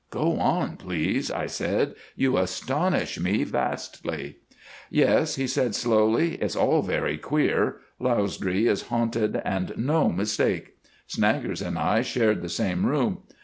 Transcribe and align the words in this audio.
"Go 0.09 0.39
on, 0.39 0.77
please," 0.77 1.29
I 1.29 1.45
said, 1.45 1.93
"you 2.15 2.35
astonish 2.39 3.19
me 3.19 3.43
vastly." 3.43 4.37
"Yes," 4.89 5.35
he 5.35 5.45
said 5.45 5.75
slowly, 5.75 6.37
"it's 6.41 6.55
all 6.55 6.81
very 6.81 7.19
queer. 7.19 7.75
Lausdree 7.99 8.65
is 8.67 8.87
haunted 8.87 9.39
and 9.45 9.73
no 9.77 10.09
mistake. 10.09 10.77
Snaggers 11.05 11.61
and 11.61 11.77
I 11.77 12.01
shared 12.01 12.41
the 12.41 12.49
same 12.49 12.87
room. 12.87 13.19